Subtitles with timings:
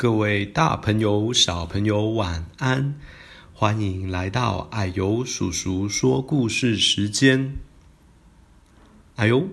[0.00, 2.98] 各位大朋友、小朋友，晚安！
[3.52, 7.56] 欢迎来到矮油叔叔说故事时间。
[9.16, 9.48] 啊呦，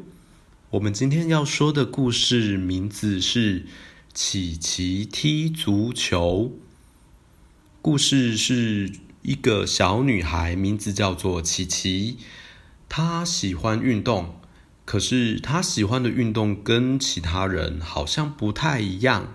[0.69, 3.63] 我们今天要说的故事名字是
[4.13, 6.43] 《琪琪踢足球》。
[7.81, 12.19] 故事是一个小女孩，名字叫做琪琪，
[12.87, 14.39] 她喜欢运动，
[14.85, 19.33] 可是她喜欢的运动跟其他人好像不太一样。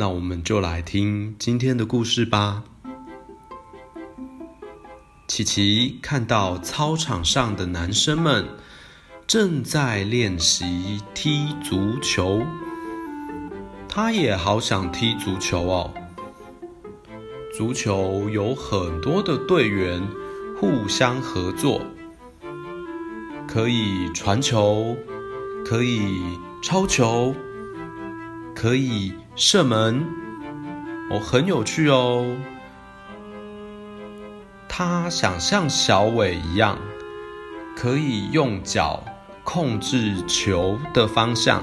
[0.00, 2.64] 那我们就来听今天的故事吧。
[5.28, 8.48] 琪琪看到操场上的男生们
[9.26, 12.40] 正在练习踢足球，
[13.86, 15.92] 他也好想踢足球哦。
[17.54, 20.02] 足球有很多的队员
[20.58, 21.82] 互相合作，
[23.46, 24.96] 可以传球，
[25.62, 27.34] 可以抄球，
[28.56, 30.06] 可以射门，
[31.10, 32.36] 哦，很有趣哦。
[34.68, 36.76] 他想像小伟一样，
[37.74, 39.02] 可以用脚
[39.42, 41.62] 控制球的方向。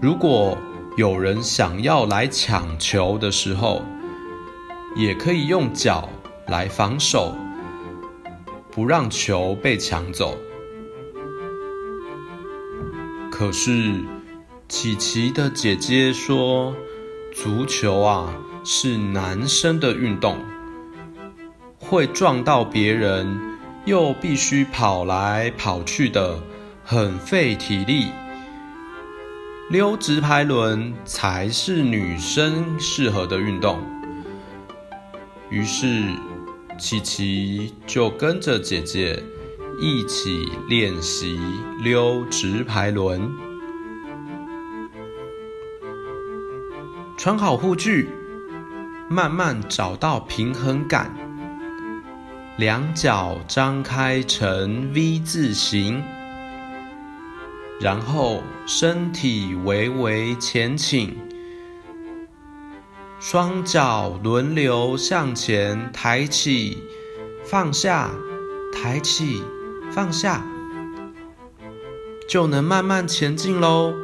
[0.00, 0.56] 如果
[0.96, 3.82] 有人想要来抢球的时候，
[4.94, 6.08] 也可以用脚
[6.46, 7.34] 来防守，
[8.70, 10.38] 不让球被抢走。
[13.32, 14.00] 可是，
[14.66, 16.74] 琪琪的姐姐说
[17.34, 18.34] ：“足球啊，
[18.64, 20.38] 是男生的运动，
[21.78, 26.42] 会撞到别人，又必须跑来跑去的，
[26.82, 28.06] 很费体力。
[29.70, 33.78] 溜直排轮才是女生适合的运动。”
[35.50, 36.02] 于是，
[36.78, 39.22] 琪琪就跟着姐姐
[39.78, 41.38] 一起练习
[41.82, 43.30] 溜直排轮。
[47.24, 48.10] 穿好护具，
[49.08, 51.10] 慢慢找到平衡感，
[52.58, 56.04] 两脚张开成 V 字形，
[57.80, 61.16] 然后身体微微前倾，
[63.18, 66.76] 双脚轮流向前抬起、
[67.42, 68.10] 放下、
[68.70, 69.42] 抬起、
[69.90, 70.44] 放下，
[72.28, 74.03] 就能慢慢前进喽。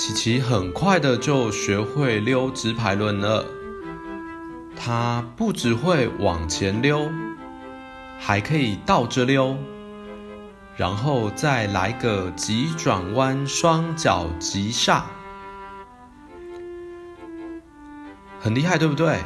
[0.00, 3.44] 琪琪很快的就学会溜直排轮了。
[4.74, 7.06] 他不只会往前溜，
[8.18, 9.58] 还可以倒着溜，
[10.74, 15.04] 然后再来个急转弯，双脚急刹，
[18.40, 19.18] 很厉害，对不对？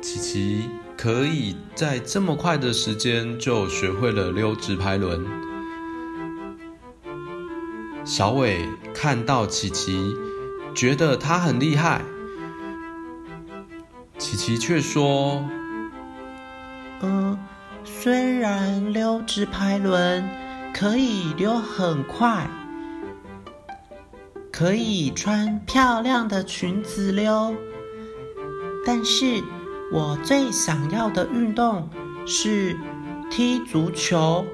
[0.00, 5.24] 琪琪可以在这么快的时间就学会了溜直排轮。
[8.10, 10.16] 小伟看到琪琪，
[10.74, 12.02] 觉得他很厉害。
[14.18, 15.48] 琪琪却说
[17.02, 17.38] ：“嗯，
[17.84, 20.28] 虽然溜直排轮
[20.74, 22.50] 可以溜很快，
[24.50, 27.54] 可以穿漂亮的裙子溜，
[28.84, 29.40] 但是
[29.92, 31.88] 我最想要的运动
[32.26, 32.76] 是
[33.30, 34.44] 踢足球。”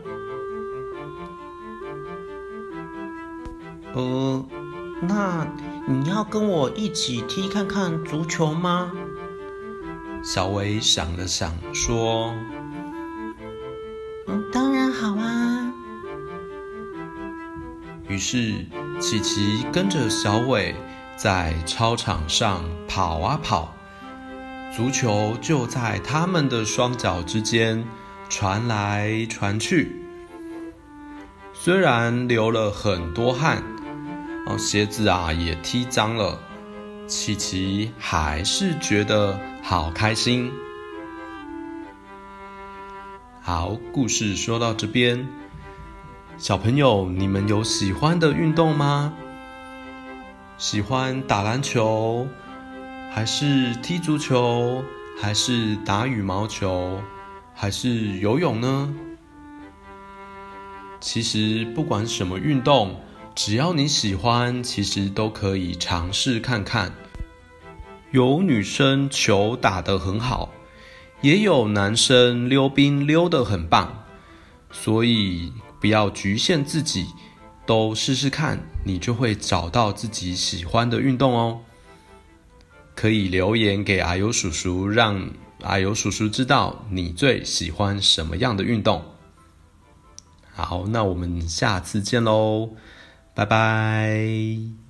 [3.97, 4.45] 呃，
[5.01, 5.47] 那
[5.89, 8.93] 你要跟我一起踢看看足球吗？
[10.23, 12.35] 小伟想了想，说
[14.29, 15.73] ：“嗯，当然好啊。”
[18.07, 18.67] 于是，
[19.01, 20.75] 琪琪跟着小伟
[21.17, 23.75] 在操场上跑啊跑，
[24.77, 27.83] 足球就在他们的双脚之间
[28.29, 30.03] 传来传去。
[31.55, 33.63] 虽然流了很多汗。
[34.47, 36.39] 哦，鞋子啊也踢脏了，
[37.09, 40.53] 琪琪还是觉得好开心。
[43.43, 45.27] 好，故事说到这边，
[46.39, 49.13] 小朋友，你们有喜欢的运动吗？
[50.59, 52.29] 喜欢打篮球，
[53.13, 54.85] 还是踢足球，
[55.21, 57.01] 还是打羽毛球，
[57.53, 58.95] 还是游泳呢？
[61.01, 63.01] 其实不管什么运动。
[63.37, 66.91] 只要你喜欢，其实都可以尝试看看。
[68.11, 70.51] 有女生球打得很好，
[71.21, 74.05] 也有男生溜冰溜得很棒，
[74.71, 77.05] 所以不要局限自己，
[77.67, 81.61] 都试试看，你就会找到自己喜欢的运动哦。
[82.95, 85.31] 可以留言给阿尤叔叔，让
[85.61, 89.05] 阿尤叔叔知道你最喜欢什么样的运动。
[90.55, 92.71] 好，那我们下次见喽。
[93.37, 94.86] 拜拜。